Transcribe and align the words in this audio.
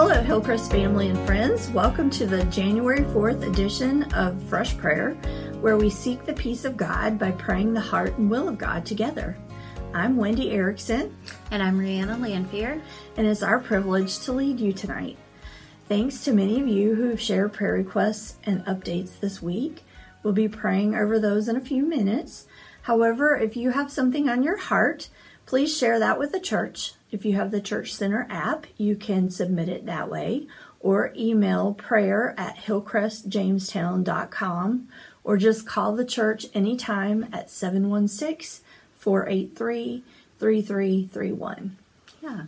Hello, 0.00 0.22
Hillcrest 0.22 0.70
family 0.70 1.08
and 1.08 1.18
friends. 1.26 1.68
Welcome 1.70 2.08
to 2.10 2.24
the 2.24 2.44
January 2.44 3.00
4th 3.00 3.44
edition 3.44 4.04
of 4.12 4.40
Fresh 4.44 4.78
Prayer, 4.78 5.14
where 5.60 5.76
we 5.76 5.90
seek 5.90 6.24
the 6.24 6.34
peace 6.34 6.64
of 6.64 6.76
God 6.76 7.18
by 7.18 7.32
praying 7.32 7.74
the 7.74 7.80
heart 7.80 8.16
and 8.16 8.30
will 8.30 8.48
of 8.48 8.58
God 8.58 8.86
together. 8.86 9.36
I'm 9.92 10.16
Wendy 10.16 10.52
Erickson. 10.52 11.16
And 11.50 11.60
I'm 11.60 11.80
Reanna 11.80 12.16
Lanfear. 12.16 12.80
And 13.16 13.26
it's 13.26 13.42
our 13.42 13.58
privilege 13.58 14.20
to 14.20 14.32
lead 14.32 14.60
you 14.60 14.72
tonight. 14.72 15.18
Thanks 15.88 16.22
to 16.26 16.32
many 16.32 16.60
of 16.60 16.68
you 16.68 16.94
who 16.94 17.10
have 17.10 17.20
shared 17.20 17.52
prayer 17.52 17.72
requests 17.72 18.36
and 18.44 18.64
updates 18.66 19.18
this 19.18 19.42
week. 19.42 19.82
We'll 20.22 20.32
be 20.32 20.48
praying 20.48 20.94
over 20.94 21.18
those 21.18 21.48
in 21.48 21.56
a 21.56 21.60
few 21.60 21.84
minutes. 21.84 22.46
However, 22.82 23.36
if 23.36 23.56
you 23.56 23.70
have 23.70 23.90
something 23.90 24.28
on 24.28 24.44
your 24.44 24.58
heart, 24.58 25.08
please 25.48 25.74
share 25.74 25.98
that 25.98 26.18
with 26.18 26.30
the 26.30 26.38
church. 26.38 26.92
If 27.10 27.24
you 27.24 27.34
have 27.36 27.50
the 27.50 27.62
Church 27.62 27.94
Center 27.94 28.26
app, 28.28 28.66
you 28.76 28.94
can 28.94 29.30
submit 29.30 29.70
it 29.70 29.86
that 29.86 30.10
way 30.10 30.46
or 30.78 31.10
email 31.16 31.72
prayer 31.72 32.34
at 32.36 32.58
hillcrestjamestown.com 32.58 34.88
or 35.24 35.38
just 35.38 35.66
call 35.66 35.96
the 35.96 36.04
church 36.04 36.44
anytime 36.52 37.30
at 37.32 37.50
716 37.50 38.62
483 38.98 40.04
3331. 40.38 41.78
Yeah. 42.22 42.42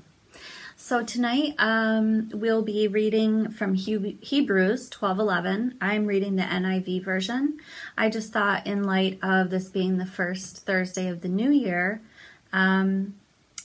So 0.77 1.03
tonight 1.03 1.55
um, 1.57 2.29
we'll 2.35 2.61
be 2.61 2.87
reading 2.87 3.51
from 3.51 3.77
Hebrews 3.77 4.91
12:11. 4.91 5.73
I'm 5.81 6.05
reading 6.05 6.37
the 6.37 6.43
NIV 6.43 7.03
version. 7.03 7.61
I 7.97 8.11
just 8.11 8.31
thought, 8.31 8.67
in 8.67 8.85
light 8.85 9.19
of 9.23 9.49
this 9.49 9.71
being 9.71 9.97
the 9.97 10.05
first 10.05 10.67
Thursday 10.67 11.09
of 11.09 11.23
the 11.23 11.29
new 11.29 11.51
year, 11.51 12.03
um, 12.53 13.15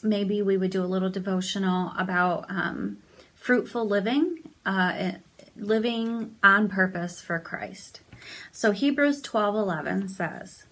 maybe 0.03 0.41
we 0.41 0.57
would 0.57 0.71
do 0.71 0.83
a 0.83 0.85
little 0.85 1.09
devotional 1.09 1.91
about 1.97 2.45
um, 2.49 2.97
fruitful 3.33 3.87
living, 3.87 4.39
uh, 4.65 5.13
living 5.57 6.35
on 6.43 6.69
purpose 6.69 7.21
for 7.21 7.39
Christ. 7.39 8.01
So 8.51 8.71
Hebrews 8.71 9.21
12:11 9.21 10.09
says, 10.09 10.65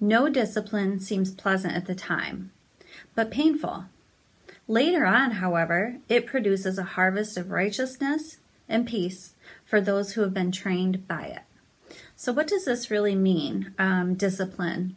"No 0.00 0.28
discipline 0.28 1.00
seems 1.00 1.34
pleasant 1.34 1.74
at 1.74 1.86
the 1.86 1.94
time, 1.94 2.50
but 3.14 3.30
painful. 3.30 3.86
Later 4.68 5.06
on, 5.06 5.32
however, 5.32 5.96
it 6.08 6.26
produces 6.26 6.76
a 6.76 6.82
harvest 6.82 7.36
of 7.36 7.50
righteousness 7.50 8.38
and 8.68 8.86
peace 8.86 9.34
for 9.64 9.80
those 9.80 10.12
who 10.12 10.22
have 10.22 10.34
been 10.34 10.52
trained 10.52 11.06
by 11.06 11.22
it." 11.22 11.42
So, 12.16 12.32
what 12.32 12.48
does 12.48 12.64
this 12.64 12.90
really 12.90 13.14
mean? 13.14 13.74
Um, 13.78 14.14
discipline 14.14 14.96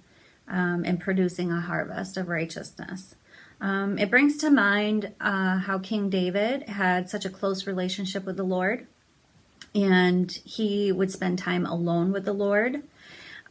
um, 0.50 0.83
and 0.86 1.00
producing 1.00 1.52
a 1.52 1.61
harvest 1.61 2.17
of 2.17 2.28
righteousness. 2.28 3.16
Um, 3.61 3.97
it 3.97 4.09
brings 4.09 4.38
to 4.38 4.50
mind 4.50 5.14
uh, 5.19 5.58
how 5.59 5.80
King 5.80 6.09
David 6.09 6.69
had 6.69 7.09
such 7.09 7.25
a 7.25 7.30
close 7.30 7.67
relationship 7.67 8.25
with 8.25 8.38
the 8.38 8.44
Lord, 8.44 8.88
and 9.75 10.31
he 10.31 10.92
would 10.92 11.11
spend 11.11 11.39
time 11.39 11.66
alone 11.66 12.11
with 12.11 12.25
the 12.25 12.33
Lord. 12.33 12.83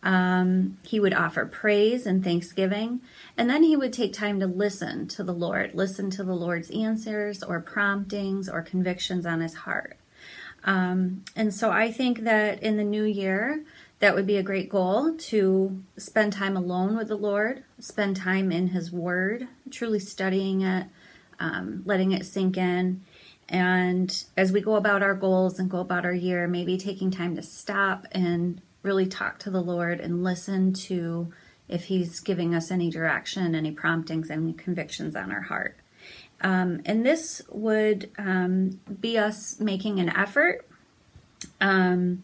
Um, 0.02 0.78
he 0.84 1.00
would 1.00 1.12
offer 1.12 1.44
praise 1.44 2.06
and 2.06 2.22
thanksgiving, 2.24 3.00
and 3.36 3.50
then 3.50 3.62
he 3.62 3.76
would 3.76 3.92
take 3.92 4.12
time 4.12 4.40
to 4.40 4.46
listen 4.46 5.08
to 5.08 5.22
the 5.22 5.34
Lord, 5.34 5.74
listen 5.74 6.08
to 6.10 6.24
the 6.24 6.34
Lord's 6.34 6.70
answers 6.70 7.42
or 7.42 7.60
promptings 7.60 8.48
or 8.48 8.62
convictions 8.62 9.26
on 9.26 9.40
his 9.40 9.54
heart. 9.54 9.98
Um, 10.64 11.24
and 11.36 11.52
so 11.52 11.70
I 11.70 11.92
think 11.92 12.20
that 12.20 12.62
in 12.62 12.76
the 12.76 12.84
new 12.84 13.04
year, 13.04 13.64
that 14.00 14.14
would 14.14 14.26
be 14.26 14.36
a 14.36 14.42
great 14.42 14.68
goal 14.68 15.14
to 15.14 15.82
spend 15.96 16.32
time 16.32 16.56
alone 16.56 16.96
with 16.96 17.08
the 17.08 17.16
Lord, 17.16 17.64
spend 17.80 18.16
time 18.16 18.52
in 18.52 18.68
His 18.68 18.92
Word, 18.92 19.48
truly 19.70 19.98
studying 19.98 20.62
it, 20.62 20.86
um, 21.40 21.82
letting 21.84 22.12
it 22.12 22.24
sink 22.24 22.56
in. 22.56 23.02
And 23.48 24.24
as 24.36 24.52
we 24.52 24.60
go 24.60 24.76
about 24.76 25.02
our 25.02 25.14
goals 25.14 25.58
and 25.58 25.70
go 25.70 25.78
about 25.78 26.04
our 26.04 26.14
year, 26.14 26.46
maybe 26.46 26.76
taking 26.76 27.10
time 27.10 27.34
to 27.36 27.42
stop 27.42 28.06
and 28.12 28.60
really 28.82 29.06
talk 29.06 29.38
to 29.40 29.50
the 29.50 29.62
Lord 29.62 30.00
and 30.00 30.22
listen 30.22 30.72
to 30.74 31.32
if 31.66 31.84
He's 31.84 32.20
giving 32.20 32.54
us 32.54 32.70
any 32.70 32.90
direction, 32.90 33.54
any 33.54 33.72
promptings, 33.72 34.30
any 34.30 34.52
convictions 34.52 35.16
on 35.16 35.32
our 35.32 35.42
heart. 35.42 35.76
Um, 36.40 36.82
and 36.86 37.04
this 37.04 37.42
would 37.48 38.10
um, 38.16 38.80
be 39.00 39.18
us 39.18 39.58
making 39.58 39.98
an 39.98 40.08
effort 40.08 40.64
um, 41.60 42.22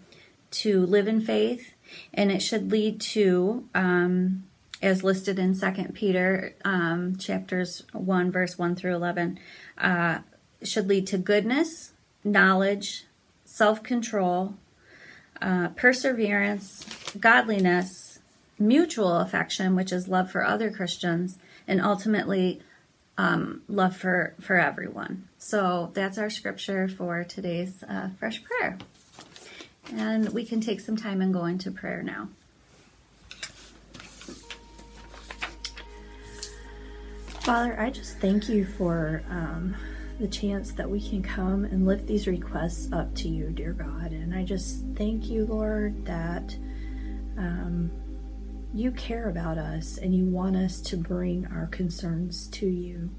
to 0.62 0.86
live 0.86 1.08
in 1.08 1.20
faith, 1.20 1.74
and 2.12 2.30
it 2.30 2.40
should 2.40 2.70
lead 2.70 3.00
to, 3.00 3.68
um, 3.74 4.44
as 4.82 5.02
listed 5.02 5.38
in 5.38 5.54
Second 5.54 5.94
Peter 5.94 6.54
um, 6.64 7.16
chapters 7.16 7.84
one, 7.92 8.30
verse 8.30 8.58
one 8.58 8.74
through 8.74 8.94
eleven, 8.94 9.38
uh, 9.78 10.18
should 10.62 10.88
lead 10.88 11.06
to 11.08 11.18
goodness, 11.18 11.92
knowledge, 12.22 13.04
self-control, 13.44 14.54
uh, 15.42 15.68
perseverance, 15.76 16.86
godliness, 17.18 18.18
mutual 18.58 19.18
affection, 19.18 19.76
which 19.76 19.92
is 19.92 20.08
love 20.08 20.30
for 20.30 20.44
other 20.44 20.70
Christians, 20.70 21.38
and 21.66 21.80
ultimately 21.80 22.60
um, 23.18 23.62
love 23.68 23.96
for 23.96 24.34
for 24.40 24.56
everyone. 24.56 25.28
So 25.38 25.90
that's 25.94 26.18
our 26.18 26.30
scripture 26.30 26.88
for 26.88 27.24
today's 27.24 27.82
uh, 27.82 28.08
fresh 28.18 28.42
prayer. 28.42 28.78
And 29.92 30.28
we 30.30 30.44
can 30.44 30.60
take 30.60 30.80
some 30.80 30.96
time 30.96 31.20
and 31.20 31.32
go 31.32 31.44
into 31.44 31.70
prayer 31.70 32.02
now. 32.02 32.28
Father, 37.44 37.78
I 37.78 37.90
just 37.90 38.18
thank 38.20 38.48
you 38.48 38.64
for 38.64 39.22
um, 39.28 39.76
the 40.18 40.28
chance 40.28 40.72
that 40.72 40.88
we 40.88 40.98
can 40.98 41.22
come 41.22 41.64
and 41.64 41.84
lift 41.86 42.06
these 42.06 42.26
requests 42.26 42.90
up 42.90 43.14
to 43.16 43.28
you, 43.28 43.50
dear 43.50 43.74
God. 43.74 44.12
And 44.12 44.34
I 44.34 44.44
just 44.44 44.82
thank 44.94 45.28
you, 45.28 45.44
Lord, 45.44 46.06
that 46.06 46.56
um, 47.36 47.90
you 48.72 48.92
care 48.92 49.28
about 49.28 49.58
us 49.58 49.98
and 49.98 50.14
you 50.14 50.24
want 50.24 50.56
us 50.56 50.80
to 50.82 50.96
bring 50.96 51.46
our 51.48 51.66
concerns 51.66 52.48
to 52.48 52.66
you. 52.66 53.10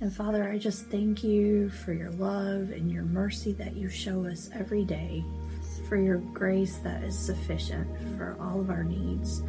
And 0.00 0.12
Father, 0.12 0.48
I 0.50 0.58
just 0.58 0.86
thank 0.86 1.24
you 1.24 1.70
for 1.70 1.92
your 1.92 2.10
love 2.10 2.70
and 2.70 2.90
your 2.90 3.04
mercy 3.04 3.52
that 3.54 3.76
you 3.76 3.88
show 3.88 4.26
us 4.26 4.50
every 4.52 4.84
day 4.84 5.24
for 5.88 5.96
your 5.96 6.18
grace 6.18 6.76
that 6.78 7.02
is 7.02 7.18
sufficient 7.18 7.88
for 8.16 8.36
all 8.40 8.60
of 8.60 8.70
our 8.70 8.84
needs. 8.84 9.40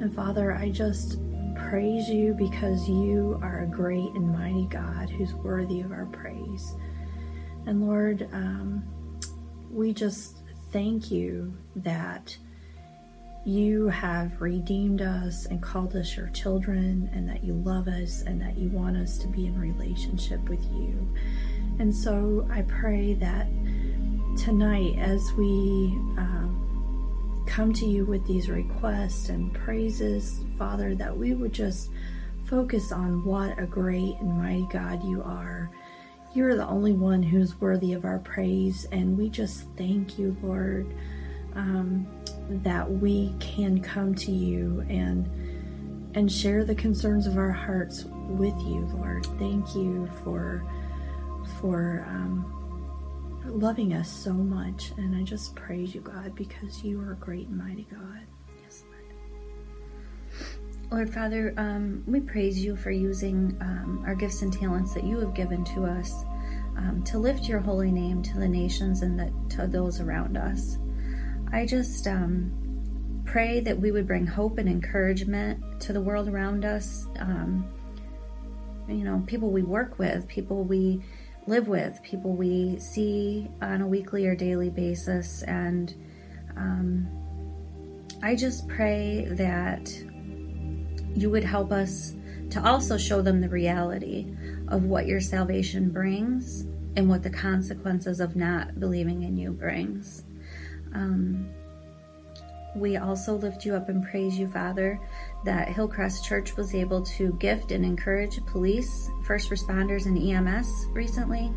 And 0.00 0.14
Father, 0.14 0.52
I 0.52 0.70
just 0.70 1.18
praise 1.56 2.08
you 2.08 2.34
because 2.34 2.88
you 2.88 3.38
are 3.42 3.60
a 3.60 3.66
great 3.66 4.10
and 4.14 4.32
mighty 4.32 4.66
God 4.66 5.10
who's 5.10 5.34
worthy 5.34 5.80
of 5.80 5.92
our 5.92 6.06
praise. 6.06 6.74
And 7.66 7.86
Lord, 7.86 8.28
um, 8.32 8.82
we 9.70 9.92
just 9.92 10.38
thank 10.72 11.10
you 11.10 11.56
that 11.76 12.36
you 13.44 13.88
have 13.88 14.40
redeemed 14.40 15.02
us 15.02 15.46
and 15.46 15.60
called 15.60 15.96
us 15.96 16.16
your 16.16 16.28
children, 16.28 17.10
and 17.12 17.28
that 17.28 17.42
you 17.42 17.54
love 17.54 17.88
us 17.88 18.22
and 18.22 18.40
that 18.40 18.56
you 18.56 18.68
want 18.68 18.96
us 18.96 19.18
to 19.18 19.26
be 19.26 19.46
in 19.46 19.58
relationship 19.58 20.40
with 20.48 20.62
you. 20.72 21.12
And 21.78 21.94
so 21.94 22.46
I 22.52 22.62
pray 22.62 23.14
that 23.14 23.48
tonight 24.36 24.96
as 24.98 25.32
we 25.34 25.98
um, 26.16 27.44
come 27.46 27.72
to 27.72 27.86
you 27.86 28.04
with 28.04 28.26
these 28.26 28.48
requests 28.48 29.28
and 29.28 29.52
praises, 29.52 30.40
Father, 30.58 30.94
that 30.94 31.16
we 31.16 31.34
would 31.34 31.52
just 31.52 31.90
focus 32.46 32.92
on 32.92 33.24
what 33.24 33.58
a 33.58 33.66
great 33.66 34.16
and 34.20 34.38
mighty 34.38 34.66
God 34.70 35.02
you 35.04 35.22
are. 35.22 35.70
You're 36.34 36.56
the 36.56 36.66
only 36.66 36.92
one 36.92 37.22
who's 37.22 37.60
worthy 37.60 37.92
of 37.92 38.04
our 38.04 38.18
praise, 38.20 38.86
and 38.90 39.18
we 39.18 39.28
just 39.28 39.66
thank 39.76 40.18
you, 40.18 40.36
Lord, 40.42 40.86
um, 41.54 42.06
that 42.62 42.90
we 42.90 43.34
can 43.38 43.80
come 43.80 44.14
to 44.16 44.32
you 44.32 44.84
and 44.88 45.28
and 46.14 46.30
share 46.30 46.64
the 46.64 46.74
concerns 46.74 47.26
of 47.26 47.38
our 47.38 47.50
hearts 47.50 48.04
with 48.04 48.54
you, 48.60 48.88
Lord. 48.94 49.24
Thank 49.38 49.74
you 49.74 50.10
for 50.22 50.62
for 51.60 52.04
um, 52.08 52.61
loving 53.46 53.92
us 53.94 54.10
so 54.10 54.32
much. 54.32 54.92
And 54.96 55.14
I 55.16 55.22
just 55.22 55.54
praise 55.54 55.94
you, 55.94 56.00
God, 56.00 56.34
because 56.34 56.82
you 56.82 57.00
are 57.00 57.12
a 57.12 57.16
great 57.16 57.48
and 57.48 57.58
mighty 57.58 57.86
God. 57.90 58.20
Yes, 58.62 58.84
Lord. 58.90 59.04
Lord 60.90 61.14
Father, 61.14 61.54
um, 61.56 62.04
we 62.06 62.20
praise 62.20 62.62
you 62.62 62.76
for 62.76 62.90
using 62.90 63.56
um, 63.60 64.02
our 64.06 64.14
gifts 64.14 64.42
and 64.42 64.52
talents 64.52 64.94
that 64.94 65.04
you 65.04 65.18
have 65.20 65.34
given 65.34 65.64
to 65.64 65.84
us 65.84 66.24
um, 66.76 67.02
to 67.04 67.18
lift 67.18 67.44
your 67.44 67.60
holy 67.60 67.90
name 67.90 68.22
to 68.22 68.38
the 68.38 68.48
nations 68.48 69.02
and 69.02 69.18
the, 69.18 69.32
to 69.56 69.66
those 69.66 70.00
around 70.00 70.36
us. 70.36 70.78
I 71.52 71.66
just 71.66 72.06
um, 72.06 73.22
pray 73.24 73.60
that 73.60 73.78
we 73.78 73.92
would 73.92 74.06
bring 74.06 74.26
hope 74.26 74.58
and 74.58 74.68
encouragement 74.68 75.80
to 75.80 75.92
the 75.92 76.00
world 76.00 76.28
around 76.28 76.64
us. 76.64 77.06
Um, 77.18 77.68
you 78.88 79.04
know, 79.04 79.22
people 79.26 79.50
we 79.50 79.62
work 79.62 79.98
with, 79.98 80.26
people 80.28 80.64
we 80.64 81.02
live 81.46 81.68
with, 81.68 82.02
people 82.02 82.34
we 82.34 82.78
see 82.78 83.50
on 83.60 83.80
a 83.80 83.86
weekly 83.86 84.26
or 84.26 84.34
daily 84.34 84.70
basis. 84.70 85.42
And 85.42 85.94
um, 86.56 87.08
I 88.22 88.36
just 88.36 88.68
pray 88.68 89.26
that 89.30 89.90
you 91.14 91.30
would 91.30 91.44
help 91.44 91.72
us 91.72 92.14
to 92.50 92.64
also 92.64 92.96
show 92.96 93.22
them 93.22 93.40
the 93.40 93.48
reality 93.48 94.34
of 94.68 94.84
what 94.84 95.06
your 95.06 95.20
salvation 95.20 95.90
brings 95.90 96.62
and 96.96 97.08
what 97.08 97.22
the 97.22 97.30
consequences 97.30 98.20
of 98.20 98.36
not 98.36 98.78
believing 98.78 99.22
in 99.22 99.36
you 99.36 99.50
brings. 99.50 100.24
Um, 100.94 101.48
we 102.74 102.96
also 102.96 103.34
lift 103.34 103.66
you 103.66 103.74
up 103.74 103.88
and 103.88 104.02
praise 104.02 104.38
you, 104.38 104.48
Father, 104.48 104.98
that 105.44 105.68
Hillcrest 105.68 106.24
Church 106.24 106.56
was 106.56 106.74
able 106.74 107.02
to 107.02 107.32
gift 107.34 107.70
and 107.70 107.84
encourage 107.84 108.44
police, 108.46 109.10
first 109.24 109.50
responders, 109.50 110.06
and 110.06 110.18
EMS 110.18 110.86
recently. 110.92 111.52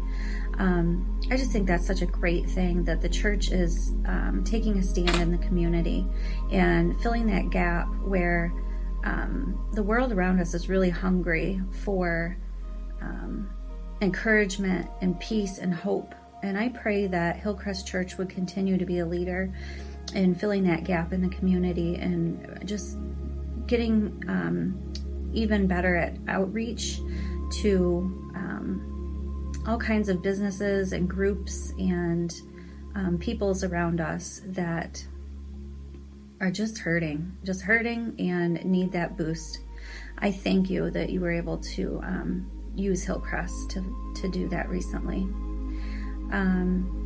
Um, 0.58 1.20
I 1.32 1.38
just 1.38 1.52
think 1.52 1.68
that's 1.68 1.88
such 1.88 2.02
a 2.02 2.06
great 2.06 2.50
thing 2.50 2.84
that 2.86 3.02
the 3.02 3.10
church 3.10 3.52
is 3.52 3.94
um, 4.06 4.44
taking 4.46 4.78
a 4.78 4.84
stand 4.84 5.16
in 5.22 5.32
the 5.32 5.38
community 5.38 6.06
and 6.52 7.00
filling 7.02 7.28
that 7.28 7.50
gap 7.50 7.88
where 8.04 8.54
um, 9.06 9.70
the 9.74 9.84
world 9.84 10.12
around 10.12 10.40
us 10.40 10.54
is 10.54 10.68
really 10.68 10.90
hungry 10.90 11.62
for 11.84 12.38
um, 13.02 13.50
encouragement 14.02 14.90
and 15.02 15.20
peace 15.20 15.60
and 15.60 15.74
hope. 15.74 16.14
And 16.44 16.58
I 16.58 16.70
pray 16.70 17.08
that 17.08 17.38
Hillcrest 17.38 17.88
Church 17.88 18.18
would 18.18 18.30
continue 18.30 18.78
to 18.78 18.86
be 18.86 19.00
a 19.00 19.06
leader 19.06 19.54
in 20.14 20.36
filling 20.36 20.64
that 20.64 20.84
gap 20.84 21.14
in 21.14 21.22
the 21.22 21.30
community 21.30 21.96
and 21.96 22.62
just 22.66 22.98
getting 23.68 24.24
um, 24.28 24.94
even 25.34 25.68
better 25.68 25.96
at 25.96 26.18
outreach 26.28 27.00
to 27.52 28.32
um, 28.36 29.52
all 29.68 29.78
kinds 29.78 30.10
of 30.10 30.22
businesses 30.22 30.94
and 30.94 31.10
groups 31.10 31.72
and 31.80 32.34
um, 32.96 33.18
peoples 33.18 33.64
around 33.64 34.00
us 34.00 34.42
that 34.46 35.06
are 36.40 36.52
just 36.52 36.78
hurting, 36.78 37.36
just 37.44 37.62
hurting 37.62 38.16
and 38.20 38.64
need 38.66 38.92
that 38.92 39.18
boost. 39.18 39.60
I 40.18 40.32
thank 40.32 40.70
you 40.70 40.90
that 40.92 41.10
you 41.10 41.20
were 41.20 41.32
able 41.32 41.58
to 41.58 42.00
um, 42.04 42.50
use 42.76 43.04
Hillcrest 43.04 43.72
to, 43.72 44.14
to 44.22 44.30
do 44.30 44.48
that 44.50 44.70
recently. 44.70 45.24
Um, 46.32 47.05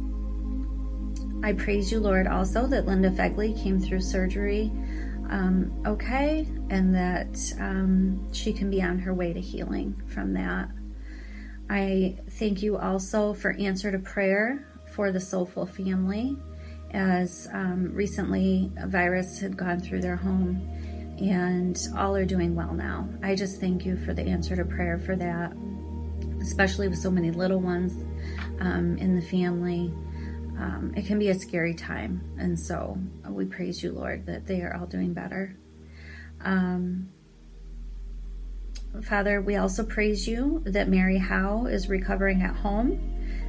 I 1.42 1.54
praise 1.54 1.92
you, 1.92 2.00
Lord, 2.00 2.28
also 2.28 2.68
that 2.68 2.86
Linda 2.86 3.10
Fegley 3.10 3.62
came 3.62 3.80
through 3.80 4.02
surgery 4.02 4.72
um, 5.30 5.72
okay 5.86 6.48
and 6.70 6.94
that 6.94 7.38
um, 7.60 8.34
she 8.34 8.52
can 8.52 8.70
be 8.70 8.82
on 8.82 9.00
her 9.00 9.14
way 9.14 9.32
to 9.32 9.40
healing 9.40 10.02
from 10.08 10.34
that. 10.34 10.70
I 11.70 12.18
thank 12.32 12.62
you 12.62 12.78
also 12.78 13.34
for 13.34 13.52
answer 13.54 13.92
to 13.92 14.00
prayer 14.00 14.68
for 14.96 15.12
the 15.12 15.20
Soulful 15.20 15.68
family, 15.68 16.36
as 16.92 17.48
um, 17.54 17.94
recently 17.94 18.72
a 18.78 18.88
virus 18.88 19.40
had 19.40 19.56
gone 19.56 19.80
through 19.80 20.02
their 20.02 20.16
home 20.16 20.68
and 21.20 21.80
all 21.98 22.16
are 22.16 22.26
doing 22.26 22.56
well 22.56 22.74
now. 22.74 23.08
I 23.24 23.36
just 23.36 23.62
thank 23.62 23.86
you 23.86 23.98
for 23.98 24.14
the 24.14 24.24
answer 24.24 24.56
to 24.56 24.66
prayer 24.66 25.00
for 25.00 25.16
that, 25.16 25.54
especially 26.42 26.88
with 26.88 26.98
so 26.98 27.12
many 27.12 27.32
little 27.32 27.60
ones 27.60 27.94
um, 28.60 28.98
in 28.98 29.16
the 29.16 29.22
family 29.22 29.94
um, 30.60 30.94
it 30.96 31.06
can 31.06 31.18
be 31.18 31.30
a 31.30 31.36
scary 31.36 31.74
time. 31.74 32.22
And 32.38 32.60
so 32.60 32.98
we 33.28 33.46
praise 33.46 33.82
you, 33.82 33.94
Lord, 33.94 34.26
that 34.26 34.46
they 34.46 34.62
are 34.62 34.76
all 34.76 34.86
doing 34.86 35.14
better. 35.14 35.56
Um, 36.42 37.10
Father, 39.04 39.42
we 39.42 39.56
also 39.56 39.84
praise 39.84 40.28
you 40.28 40.62
that 40.66 40.90
Mary 40.90 41.18
Howe 41.18 41.66
is 41.66 41.88
recovering 41.88 42.42
at 42.42 42.56
home 42.56 43.00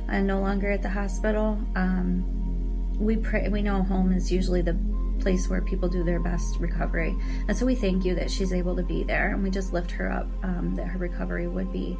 and 0.09 0.27
no 0.27 0.41
longer 0.41 0.71
at 0.71 0.83
the 0.83 0.91
hospital. 0.91 1.59
Um, 1.75 2.99
we 2.99 3.17
pray. 3.17 3.49
We 3.49 3.63
know 3.63 3.83
home 3.83 4.13
is 4.13 4.31
usually 4.31 4.63
the 4.63 4.79
place 5.19 5.49
where 5.49 5.63
people 5.63 5.89
do 5.89 6.05
their 6.05 6.21
best 6.21 6.59
recovery, 6.59 7.17
and 7.49 7.57
so 7.57 7.65
we 7.65 7.75
thank 7.75 8.05
you 8.05 8.15
that 8.17 8.31
she's 8.31 8.53
able 8.53 8.77
to 8.77 8.83
be 8.83 9.03
there, 9.03 9.33
and 9.33 9.43
we 9.43 9.51
just 9.51 9.73
lift 9.73 9.91
her 9.93 10.13
up. 10.13 10.29
Um, 10.43 10.75
that 10.77 10.87
her 10.87 10.99
recovery 10.99 11.49
would 11.49 11.73
be 11.73 11.97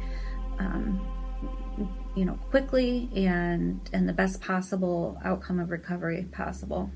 um, 0.59 1.01
you 2.15 2.25
know 2.25 2.33
quickly 2.49 3.09
and 3.15 3.79
and 3.93 4.07
the 4.07 4.13
best 4.13 4.41
possible 4.41 5.19
outcome 5.23 5.59
of 5.59 5.69
recovery 5.69 6.27
possible. 6.31 6.89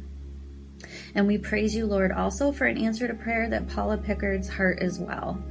And 1.16 1.26
we 1.26 1.38
praise 1.38 1.74
you 1.74 1.86
lord 1.86 2.12
also 2.12 2.52
for 2.52 2.66
an 2.66 2.78
answer 2.78 3.08
to 3.08 3.14
prayer 3.14 3.50
that 3.50 3.68
paula 3.70 3.98
pickard's 3.98 4.50
heart 4.50 4.82
is 4.82 5.00
well. 5.00 5.42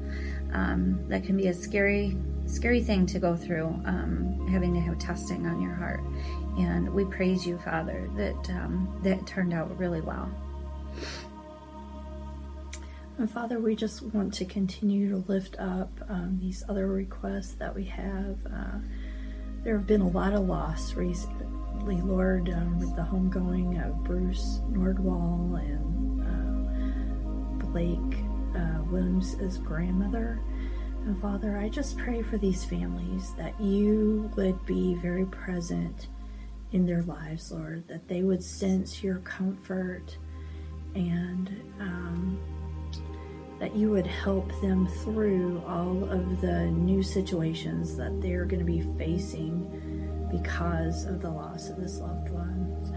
Um, 0.52 1.08
that 1.08 1.24
can 1.24 1.36
be 1.36 1.48
a 1.48 1.54
scary 1.54 2.16
scary 2.46 2.82
thing 2.82 3.06
to 3.06 3.18
go 3.18 3.36
through 3.36 3.66
um, 3.86 4.46
having 4.50 4.74
to 4.74 4.80
have 4.80 4.98
testing 4.98 5.46
on 5.46 5.60
your 5.60 5.74
heart. 5.74 6.00
And 6.58 6.92
we 6.92 7.04
praise 7.04 7.46
you 7.46 7.58
father 7.58 8.08
that 8.16 8.50
um, 8.50 9.00
that 9.02 9.26
turned 9.26 9.52
out 9.52 9.76
really 9.78 10.00
well. 10.00 10.30
And 13.16 13.30
Father, 13.30 13.60
we 13.60 13.76
just 13.76 14.02
want 14.02 14.34
to 14.34 14.44
continue 14.44 15.08
to 15.10 15.24
lift 15.30 15.56
up 15.60 15.90
um, 16.08 16.38
these 16.40 16.64
other 16.68 16.88
requests 16.88 17.52
that 17.54 17.72
we 17.74 17.84
have. 17.84 18.38
Uh, 18.52 18.78
there 19.64 19.78
have 19.78 19.86
been 19.86 20.02
a 20.02 20.08
lot 20.08 20.34
of 20.34 20.46
loss 20.46 20.92
recently, 20.92 22.00
Lord, 22.02 22.50
um, 22.50 22.78
with 22.78 22.94
the 22.94 23.02
homegoing 23.02 23.82
of 23.84 24.04
Bruce 24.04 24.60
Nordwall 24.70 25.58
and 25.58 26.20
uh, 26.22 27.66
Blake 27.66 28.20
uh, 28.54 28.82
Williams' 28.90 29.56
grandmother. 29.58 30.38
And 31.06 31.20
Father, 31.20 31.56
I 31.58 31.70
just 31.70 31.96
pray 31.96 32.22
for 32.22 32.36
these 32.36 32.62
families 32.62 33.32
that 33.38 33.58
you 33.58 34.30
would 34.36 34.64
be 34.66 34.96
very 34.96 35.24
present 35.26 36.08
in 36.72 36.84
their 36.84 37.02
lives, 37.02 37.50
Lord, 37.50 37.88
that 37.88 38.06
they 38.06 38.22
would 38.22 38.44
sense 38.44 39.02
your 39.02 39.18
comfort 39.20 40.18
and 40.94 41.48
um, 41.80 42.38
that 43.64 43.74
you 43.74 43.88
would 43.88 44.06
help 44.06 44.46
them 44.60 44.86
through 44.86 45.62
all 45.66 46.04
of 46.10 46.42
the 46.42 46.66
new 46.66 47.02
situations 47.02 47.96
that 47.96 48.20
they're 48.20 48.44
going 48.44 48.60
to 48.60 48.66
be 48.66 48.82
facing 48.98 50.28
because 50.30 51.06
of 51.06 51.22
the 51.22 51.30
loss 51.30 51.70
of 51.70 51.76
this 51.76 51.98
loved 51.98 52.28
one. 52.28 52.94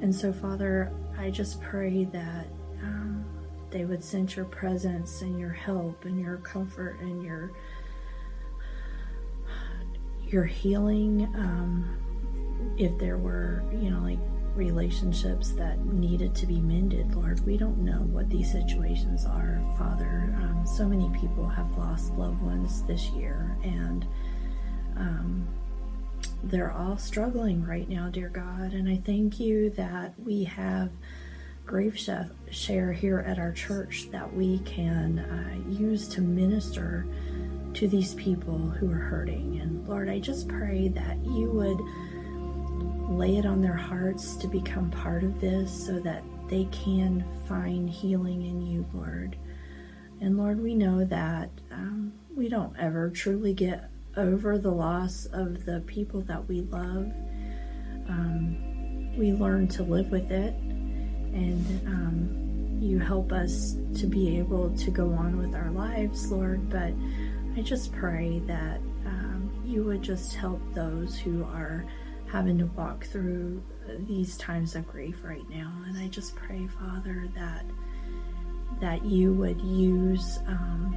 And 0.00 0.14
so, 0.14 0.32
Father, 0.32 0.90
I 1.18 1.28
just 1.28 1.60
pray 1.60 2.04
that 2.04 2.46
um, 2.82 3.26
they 3.68 3.84
would 3.84 4.02
sense 4.02 4.36
your 4.36 4.46
presence 4.46 5.20
and 5.20 5.38
your 5.38 5.52
help 5.52 6.06
and 6.06 6.18
your 6.18 6.38
comfort 6.38 6.98
and 7.00 7.22
your 7.22 7.52
your 10.28 10.44
healing. 10.46 11.30
Um, 11.34 12.74
if 12.78 12.96
there 12.98 13.18
were, 13.18 13.64
you 13.70 13.90
know, 13.90 14.00
like 14.00 14.18
relationships 14.56 15.52
that 15.52 15.78
needed 15.84 16.34
to 16.36 16.46
be 16.46 16.60
mended, 16.60 17.14
Lord. 17.14 17.44
We 17.46 17.56
don't 17.56 17.78
know 17.78 18.00
what 18.12 18.28
these 18.30 18.50
situations 18.50 19.24
are, 19.26 19.60
Father. 19.78 20.34
Um, 20.40 20.64
so 20.66 20.86
many 20.86 21.08
people 21.18 21.46
have 21.46 21.70
lost 21.76 22.12
loved 22.14 22.42
ones 22.42 22.82
this 22.84 23.08
year, 23.10 23.56
and 23.62 24.06
um, 24.96 25.46
they're 26.42 26.72
all 26.72 26.96
struggling 26.96 27.64
right 27.64 27.88
now, 27.88 28.08
dear 28.08 28.28
God. 28.28 28.72
And 28.72 28.88
I 28.88 28.96
thank 28.96 29.38
you 29.38 29.70
that 29.70 30.14
we 30.18 30.44
have 30.44 30.90
Grief 31.66 31.98
Share 32.50 32.92
here 32.92 33.18
at 33.20 33.38
our 33.38 33.52
church 33.52 34.08
that 34.12 34.32
we 34.32 34.60
can 34.60 35.18
uh, 35.18 35.68
use 35.68 36.06
to 36.08 36.20
minister 36.20 37.06
to 37.74 37.88
these 37.88 38.14
people 38.14 38.56
who 38.58 38.90
are 38.90 38.94
hurting. 38.94 39.58
And 39.60 39.86
Lord, 39.86 40.08
I 40.08 40.18
just 40.18 40.48
pray 40.48 40.88
that 40.88 41.18
you 41.24 41.50
would 41.50 41.78
lay 43.16 43.36
it 43.36 43.46
on 43.46 43.62
their 43.62 43.76
hearts 43.76 44.36
to 44.36 44.46
become 44.46 44.90
part 44.90 45.24
of 45.24 45.40
this 45.40 45.86
so 45.86 45.98
that 46.00 46.22
they 46.48 46.64
can 46.66 47.24
find 47.48 47.88
healing 47.88 48.42
in 48.42 48.60
you, 48.60 48.86
Lord. 48.92 49.36
And 50.20 50.36
Lord, 50.36 50.60
we 50.60 50.74
know 50.74 51.04
that 51.04 51.50
um, 51.70 52.12
we 52.34 52.48
don't 52.48 52.76
ever 52.78 53.10
truly 53.10 53.54
get 53.54 53.90
over 54.16 54.58
the 54.58 54.70
loss 54.70 55.26
of 55.26 55.64
the 55.64 55.80
people 55.86 56.20
that 56.22 56.46
we 56.48 56.62
love. 56.62 57.12
Um, 58.08 59.16
we 59.16 59.32
learn 59.32 59.68
to 59.68 59.82
live 59.82 60.10
with 60.10 60.30
it, 60.30 60.54
and 60.54 61.86
um, 61.86 62.78
you 62.80 62.98
help 62.98 63.32
us 63.32 63.74
to 63.96 64.06
be 64.06 64.38
able 64.38 64.70
to 64.76 64.90
go 64.90 65.12
on 65.12 65.38
with 65.38 65.54
our 65.54 65.70
lives, 65.70 66.30
Lord. 66.30 66.68
But 66.70 66.92
I 67.56 67.62
just 67.62 67.92
pray 67.92 68.40
that 68.46 68.78
um, 69.06 69.50
you 69.64 69.82
would 69.84 70.02
just 70.02 70.34
help 70.34 70.60
those 70.74 71.18
who 71.18 71.44
are 71.44 71.84
having 72.30 72.58
to 72.58 72.66
walk 72.66 73.04
through 73.06 73.62
these 74.00 74.36
times 74.36 74.74
of 74.74 74.86
grief 74.86 75.22
right 75.22 75.48
now. 75.48 75.72
And 75.86 75.96
I 75.98 76.08
just 76.08 76.34
pray, 76.36 76.66
Father, 76.66 77.28
that 77.34 77.64
that 78.80 79.04
you 79.04 79.32
would 79.32 79.60
use 79.60 80.38
um, 80.48 80.94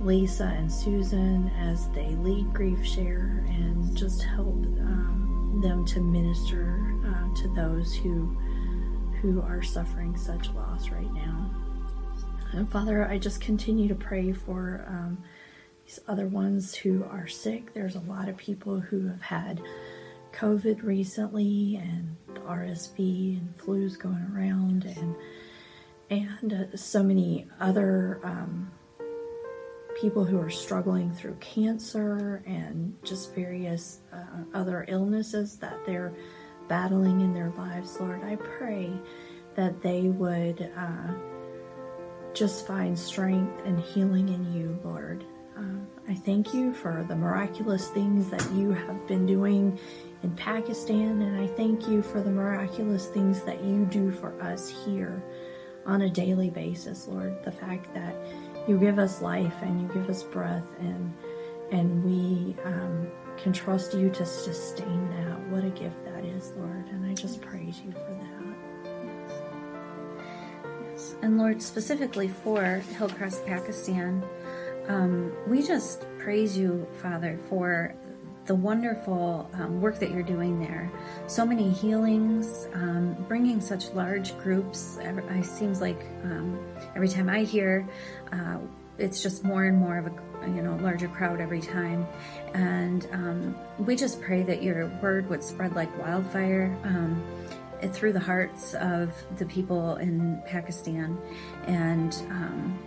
Lisa 0.00 0.44
and 0.44 0.70
Susan 0.70 1.48
as 1.58 1.88
they 1.90 2.08
lead 2.16 2.52
Grief 2.52 2.84
Share 2.86 3.44
and 3.48 3.96
just 3.96 4.22
help 4.22 4.46
um, 4.46 5.60
them 5.62 5.84
to 5.86 6.00
minister 6.00 6.94
uh, 7.06 7.34
to 7.42 7.48
those 7.54 7.94
who 7.94 8.36
who 9.20 9.42
are 9.42 9.62
suffering 9.62 10.16
such 10.16 10.48
loss 10.50 10.90
right 10.90 11.12
now. 11.12 11.50
And 12.52 12.70
Father, 12.70 13.06
I 13.06 13.18
just 13.18 13.40
continue 13.40 13.88
to 13.88 13.94
pray 13.94 14.32
for 14.32 14.84
um, 14.86 15.18
these 15.84 15.98
other 16.06 16.28
ones 16.28 16.74
who 16.74 17.04
are 17.04 17.26
sick. 17.26 17.74
There's 17.74 17.96
a 17.96 18.00
lot 18.00 18.28
of 18.28 18.36
people 18.36 18.78
who 18.78 19.08
have 19.08 19.22
had 19.22 19.60
COVID 20.38 20.84
recently 20.84 21.80
and 21.82 22.16
RSV 22.46 23.40
and 23.40 23.58
flus 23.58 23.98
going 23.98 24.24
around 24.32 24.84
and 24.84 25.16
and 26.10 26.52
uh, 26.52 26.76
so 26.76 27.02
many 27.02 27.46
other 27.60 28.20
um, 28.22 28.70
people 30.00 30.24
who 30.24 30.40
are 30.40 30.48
struggling 30.48 31.12
through 31.12 31.34
cancer 31.40 32.42
and 32.46 32.96
just 33.02 33.34
various 33.34 33.98
uh, 34.12 34.44
other 34.54 34.86
illnesses 34.88 35.56
that 35.58 35.84
they're 35.84 36.14
battling 36.68 37.20
in 37.20 37.34
their 37.34 37.50
lives, 37.58 37.98
Lord. 38.00 38.22
I 38.22 38.36
pray 38.36 38.90
that 39.56 39.82
they 39.82 40.02
would 40.02 40.70
uh, 40.76 41.14
just 42.32 42.66
find 42.66 42.96
strength 42.96 43.66
and 43.66 43.80
healing 43.80 44.28
in 44.28 44.54
you, 44.54 44.78
Lord. 44.84 45.24
Uh, 45.58 45.62
I 46.08 46.14
thank 46.14 46.54
you 46.54 46.72
for 46.72 47.04
the 47.08 47.16
miraculous 47.16 47.88
things 47.88 48.30
that 48.30 48.50
you 48.52 48.70
have 48.70 49.06
been 49.08 49.26
doing 49.26 49.78
in 50.22 50.30
Pakistan, 50.32 51.22
and 51.22 51.40
I 51.40 51.46
thank 51.54 51.88
you 51.88 52.02
for 52.02 52.20
the 52.20 52.30
miraculous 52.30 53.06
things 53.06 53.42
that 53.42 53.62
you 53.62 53.84
do 53.86 54.10
for 54.10 54.40
us 54.42 54.68
here 54.84 55.22
on 55.86 56.02
a 56.02 56.10
daily 56.10 56.50
basis, 56.50 57.06
Lord. 57.06 57.42
The 57.44 57.52
fact 57.52 57.92
that 57.94 58.14
you 58.66 58.78
give 58.78 58.98
us 58.98 59.22
life 59.22 59.54
and 59.62 59.80
you 59.80 59.88
give 59.88 60.10
us 60.10 60.22
breath, 60.22 60.66
and 60.80 61.14
and 61.70 62.02
we 62.04 62.56
um, 62.64 63.08
can 63.36 63.52
trust 63.52 63.94
you 63.94 64.10
to 64.10 64.26
sustain 64.26 65.08
that. 65.10 65.38
What 65.48 65.64
a 65.64 65.70
gift 65.70 66.04
that 66.04 66.24
is, 66.24 66.52
Lord. 66.56 66.86
And 66.88 67.06
I 67.06 67.14
just 67.14 67.40
praise 67.40 67.80
you 67.84 67.92
for 67.92 67.98
that. 67.98 68.88
Yes. 70.90 71.14
And 71.22 71.38
Lord, 71.38 71.62
specifically 71.62 72.28
for 72.28 72.82
Hillcrest, 72.96 73.46
Pakistan, 73.46 74.24
um, 74.88 75.32
we 75.46 75.62
just 75.62 76.06
praise 76.18 76.56
you, 76.56 76.88
Father, 77.02 77.38
for 77.48 77.94
the 78.48 78.54
wonderful 78.54 79.48
um, 79.52 79.80
work 79.80 79.98
that 80.00 80.10
you're 80.10 80.22
doing 80.22 80.58
there. 80.58 80.90
So 81.26 81.44
many 81.44 81.70
healings, 81.70 82.66
um, 82.72 83.14
bringing 83.28 83.60
such 83.60 83.90
large 83.90 84.36
groups. 84.38 84.98
It 85.00 85.44
seems 85.44 85.82
like 85.82 86.00
um, 86.24 86.58
every 86.96 87.10
time 87.10 87.28
I 87.28 87.44
hear, 87.44 87.86
uh, 88.32 88.56
it's 88.96 89.22
just 89.22 89.44
more 89.44 89.64
and 89.64 89.76
more 89.76 89.98
of 89.98 90.06
a 90.06 90.48
you 90.48 90.62
know 90.62 90.76
larger 90.76 91.08
crowd 91.08 91.40
every 91.42 91.60
time. 91.60 92.06
And 92.54 93.06
um, 93.12 93.56
we 93.78 93.94
just 93.94 94.20
pray 94.22 94.42
that 94.44 94.62
your 94.62 94.86
word 95.02 95.28
would 95.28 95.44
spread 95.44 95.76
like 95.76 95.96
wildfire 95.98 96.74
um, 96.84 97.22
through 97.92 98.14
the 98.14 98.20
hearts 98.20 98.74
of 98.74 99.12
the 99.36 99.44
people 99.44 99.96
in 99.96 100.42
Pakistan, 100.46 101.18
and 101.66 102.14
um, 102.30 102.78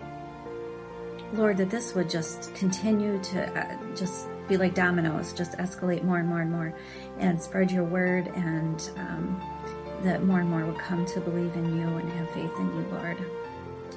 Lord, 1.33 1.57
that 1.57 1.69
this 1.69 1.93
would 1.93 2.09
just 2.09 2.53
continue 2.55 3.21
to 3.25 3.59
uh, 3.59 3.77
just 3.95 4.27
be 4.51 4.57
like 4.57 4.75
dominoes, 4.75 5.31
just 5.31 5.53
escalate 5.53 6.03
more 6.03 6.19
and 6.19 6.27
more 6.27 6.41
and 6.41 6.51
more, 6.51 6.73
and 7.19 7.41
spread 7.41 7.71
your 7.71 7.85
word, 7.85 8.27
and 8.35 8.91
um, 8.97 9.41
that 10.03 10.23
more 10.23 10.41
and 10.41 10.49
more 10.49 10.65
would 10.65 10.77
come 10.77 11.05
to 11.05 11.21
believe 11.21 11.55
in 11.55 11.77
you 11.77 11.87
and 11.87 12.11
have 12.11 12.29
faith 12.31 12.51
in 12.59 12.67
you, 12.75 12.85
Lord, 12.91 13.17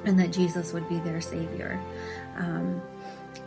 and 0.04 0.18
that 0.20 0.30
Jesus 0.30 0.72
would 0.72 0.88
be 0.88 1.00
their 1.00 1.20
Savior. 1.20 1.80
Um, 2.36 2.80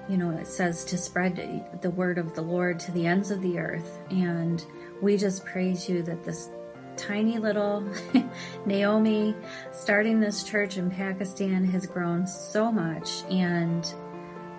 you 0.09 0.17
know, 0.17 0.31
it 0.31 0.47
says 0.47 0.83
to 0.85 0.97
spread 0.97 1.81
the 1.81 1.89
word 1.91 2.17
of 2.17 2.35
the 2.35 2.41
Lord 2.41 2.77
to 2.81 2.91
the 2.91 3.07
ends 3.07 3.31
of 3.31 3.41
the 3.41 3.57
earth, 3.57 3.99
and 4.09 4.65
we 5.01 5.15
just 5.15 5.45
praise 5.45 5.87
you 5.87 6.03
that 6.03 6.25
this 6.25 6.49
tiny 6.97 7.37
little 7.37 7.87
Naomi 8.65 9.33
starting 9.71 10.19
this 10.19 10.43
church 10.43 10.75
in 10.75 10.91
Pakistan 10.91 11.63
has 11.63 11.85
grown 11.85 12.27
so 12.27 12.69
much 12.69 13.23
and 13.29 13.93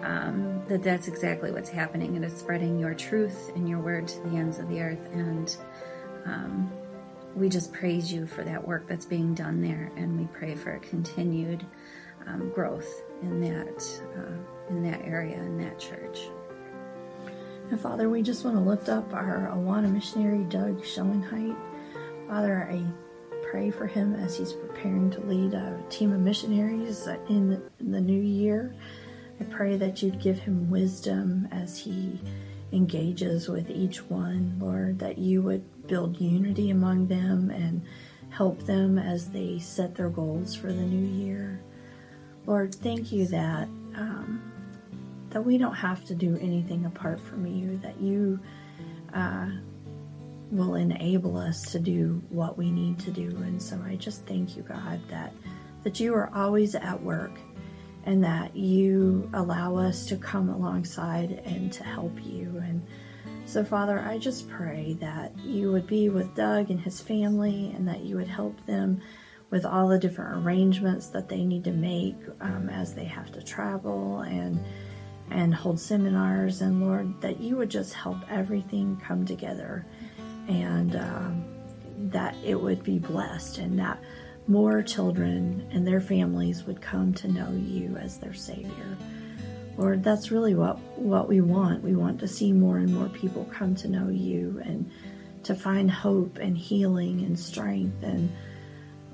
um, 0.03 0.63
that 0.69 0.83
that's 0.83 1.09
exactly 1.09 1.51
what's 1.51 1.71
happening 1.71 2.17
and 2.17 2.25
it's 2.25 2.39
spreading 2.39 2.79
your 2.79 2.95
truth 2.95 3.51
and 3.55 3.69
your 3.69 3.81
word 3.81 4.09
to 4.09 4.21
the 4.21 4.37
ends 4.37 4.59
of 4.59 4.69
the 4.69 4.81
earth 4.81 5.09
and 5.13 5.57
um, 6.25 6.71
we 7.35 7.49
just 7.49 7.73
praise 7.73 8.13
you 8.13 8.27
for 8.27 8.45
that 8.45 8.67
work 8.67 8.87
that's 8.89 9.07
being 9.07 9.35
done 9.35 9.61
there 9.61 9.91
and 9.97 10.19
we 10.19 10.27
pray 10.27 10.55
for 10.55 10.79
continued 10.79 11.65
um, 12.27 12.51
growth 12.51 13.03
in 13.23 13.41
that 13.41 14.03
uh, 14.17 14.75
in 14.75 14.83
that 14.83 15.01
area 15.05 15.37
in 15.37 15.59
that 15.59 15.79
church 15.79 16.29
and 17.71 17.79
Father, 17.79 18.09
we 18.09 18.23
just 18.23 18.45
want 18.45 18.57
to 18.57 18.63
lift 18.63 18.89
up 18.89 19.13
our 19.13 19.51
Awana 19.55 19.93
missionary, 19.93 20.45
Doug 20.45 20.83
Schoenheit. 20.83 21.55
Father, 22.27 22.67
I 22.71 22.83
pray 23.51 23.71
for 23.71 23.87
him 23.87 24.15
as 24.15 24.39
he's 24.39 24.55
preparing 24.55 25.11
to 25.11 25.21
lead 25.21 25.53
a 25.53 25.79
team 25.91 26.13
of 26.13 26.21
missionaries 26.21 27.07
in 27.29 27.63
the 27.79 28.01
new 28.01 28.21
year. 28.21 28.75
I 29.41 29.45
pray 29.45 29.77
that 29.77 30.03
you'd 30.03 30.21
give 30.21 30.39
him 30.39 30.71
wisdom 30.71 31.49
as 31.53 31.79
he 31.79 32.21
engages 32.73 33.49
with 33.49 33.71
each 33.71 34.03
one, 34.09 34.59
Lord, 34.61 34.99
that 34.99 35.19
you 35.19 35.43
would 35.43 35.87
build 35.87 36.21
unity 36.21 36.71
among 36.71 37.07
them 37.07 37.51
and 37.51 37.83
help 38.31 38.67
them 38.67 38.99
as 38.99 39.31
they 39.31 39.59
set 39.59 39.95
their 39.95 40.11
goals 40.11 40.55
for 40.55 40.69
the 40.69 40.83
new 40.83 41.25
year. 41.25 41.61
Lord, 42.47 42.75
thank 42.75 43.13
you 43.13 43.27
that 43.29 43.69
um, 43.95 44.53
that 45.31 45.45
we 45.45 45.59
don't 45.59 45.75
have 45.75 46.05
to 46.07 46.15
do 46.15 46.39
anything 46.41 46.87
apart 46.87 47.21
from 47.21 47.47
you. 47.47 47.79
That 47.79 48.01
you 48.01 48.41
uh, 49.15 49.49
will 50.51 50.75
enable 50.75 51.37
us 51.37 51.63
to 51.73 51.79
do 51.79 52.23
what 52.31 52.57
we 52.57 52.71
need 52.71 52.99
to 53.01 53.11
do. 53.11 53.29
And 53.29 53.63
so 53.63 53.81
I 53.85 53.97
just 53.97 54.27
thank 54.27 54.57
you, 54.57 54.63
God, 54.63 55.01
that 55.09 55.33
that 55.85 56.01
you 56.01 56.15
are 56.15 56.31
always 56.35 56.75
at 56.75 57.03
work 57.03 57.39
and 58.09 58.25
that 58.25 58.57
you 58.57 59.29
allow 59.35 59.77
us 59.77 60.07
to 60.07 60.17
come 60.17 60.49
alongside 60.49 61.43
and 61.45 61.71
to 61.71 61.85
help 61.85 62.19
you. 62.25 62.59
And 62.65 62.83
so, 63.45 63.63
Father, 63.63 64.01
I 64.01 64.17
just 64.17 64.49
pray 64.49 64.97
that 64.99 65.39
you 65.41 65.71
would 65.73 65.87
be 65.87 66.09
with 66.09 66.35
Doug 66.35 66.71
and 66.71 66.81
his 66.81 67.03
family 67.03 67.71
and 67.77 67.87
that 67.87 68.01
you 68.01 68.17
would 68.17 68.27
help 68.27 68.65
them 68.65 69.03
with 69.51 69.67
all 69.67 69.89
the 69.89 69.99
different 69.99 70.43
arrangements 70.43 71.09
that 71.09 71.29
they 71.29 71.45
need 71.45 71.65
to 71.65 71.71
make 71.71 72.17
um, 72.41 72.71
as 72.71 72.95
they 72.95 73.05
have 73.05 73.31
to 73.33 73.43
travel 73.43 74.21
and 74.21 74.59
and 75.31 75.55
hold 75.55 75.79
seminars 75.79 76.63
and 76.63 76.81
lord 76.81 77.21
that 77.21 77.39
you 77.39 77.55
would 77.55 77.69
just 77.69 77.93
help 77.93 78.17
everything 78.31 78.97
come 79.05 79.27
together 79.27 79.85
and 80.49 80.97
um, 80.97 81.45
that 81.99 82.35
it 82.43 82.59
would 82.59 82.83
be 82.83 82.99
blessed 82.99 83.59
and 83.59 83.79
that 83.79 84.03
more 84.49 84.83
children 84.83 85.69
and 85.71 85.87
their 85.87 86.01
families 86.01 86.65
would 86.65 86.81
come 86.81 87.13
to 87.13 87.29
know 87.29 87.51
you 87.53 87.97
as 87.99 88.17
their 88.19 88.35
Savior. 88.35 88.97
Lord, 89.77 90.03
that's 90.03 90.33
really 90.33 90.55
what, 90.55 90.79
what 90.99 91.29
we 91.29 91.41
want. 91.41 91.85
We 91.85 91.95
want 91.95 92.19
to 92.21 92.29
see 92.29 92.53
more 92.53 92.79
and 92.79 92.93
more 92.93 93.09
people 93.11 93.45
come 93.53 93.77
to 93.77 93.89
know 93.89 94.09
you 94.09 94.61
and 94.65 94.91
to 95.45 95.55
find 95.55 95.91
hope 95.91 96.39
and 96.39 96.59
healing 96.59 97.21
and 97.21 97.39
strength 97.39 98.03
and 98.03 98.35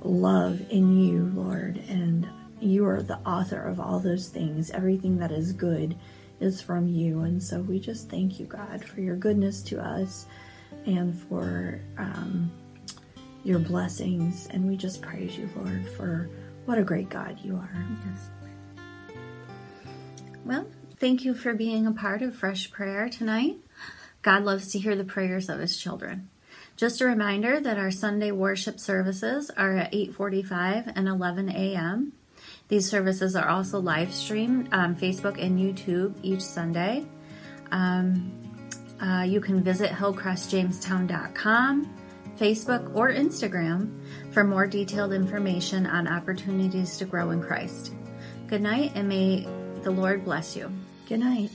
love 0.00 0.60
in 0.70 0.96
you, 0.96 1.30
Lord. 1.34 1.82
And 1.88 2.26
you 2.60 2.86
are 2.86 3.02
the 3.02 3.18
author 3.18 3.60
of 3.60 3.80
all 3.80 3.98
those 3.98 4.28
things. 4.28 4.70
Everything 4.70 5.18
that 5.18 5.32
is 5.32 5.52
good 5.52 5.96
is 6.40 6.62
from 6.62 6.88
you. 6.88 7.20
And 7.20 7.42
so 7.42 7.60
we 7.60 7.78
just 7.78 8.08
thank 8.08 8.38
you, 8.38 8.46
God, 8.46 8.84
for 8.84 9.00
your 9.00 9.16
goodness 9.16 9.62
to 9.64 9.80
us 9.80 10.26
and 10.86 11.18
for 11.28 11.80
um, 11.98 12.50
your 13.44 13.58
blessings. 13.58 14.48
And 14.50 14.66
we 14.66 14.76
just 14.76 15.02
praise 15.02 15.36
you, 15.36 15.48
Lord, 15.54 15.88
for 15.90 16.28
what 16.64 16.78
a 16.78 16.82
great 16.82 17.08
God 17.08 17.38
you 17.42 17.56
are. 17.56 17.86
Yes. 18.06 18.30
Well, 20.44 20.66
thank 20.98 21.24
you 21.24 21.34
for 21.34 21.54
being 21.54 21.86
a 21.86 21.92
part 21.92 22.22
of 22.22 22.34
Fresh 22.34 22.70
Prayer 22.70 23.08
tonight. 23.08 23.56
God 24.22 24.44
loves 24.44 24.72
to 24.72 24.78
hear 24.78 24.96
the 24.96 25.04
prayers 25.04 25.48
of 25.48 25.58
his 25.58 25.76
children. 25.76 26.30
Just 26.76 27.00
a 27.00 27.06
reminder 27.06 27.60
that 27.60 27.78
our 27.78 27.92
Sunday 27.92 28.32
worship 28.32 28.80
services 28.80 29.50
are 29.56 29.76
at 29.76 29.92
8:45 29.92 30.92
and 30.96 31.06
11 31.06 31.48
a.m. 31.50 32.12
These 32.68 32.90
services 32.90 33.36
are 33.36 33.48
also 33.48 33.78
live 33.78 34.12
streamed 34.12 34.70
on 34.72 34.96
Facebook 34.96 35.40
and 35.40 35.58
YouTube 35.58 36.14
each 36.22 36.40
Sunday. 36.40 37.06
Um, 37.70 38.32
uh, 39.00 39.22
you 39.22 39.40
can 39.40 39.62
visit 39.62 39.90
hillcrestjamestown.com, 39.90 41.94
Facebook, 42.36 42.94
or 42.94 43.12
Instagram 43.12 44.00
for 44.32 44.44
more 44.44 44.66
detailed 44.66 45.12
information 45.12 45.86
on 45.86 46.08
opportunities 46.08 46.96
to 46.98 47.04
grow 47.04 47.30
in 47.30 47.42
Christ. 47.42 47.92
Good 48.46 48.62
night, 48.62 48.92
and 48.94 49.08
may 49.08 49.46
the 49.82 49.90
Lord 49.90 50.24
bless 50.24 50.56
you. 50.56 50.72
Good 51.08 51.20
night. 51.20 51.50